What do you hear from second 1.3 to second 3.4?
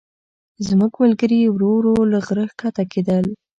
ورو ورو له غره ښکته کېدل.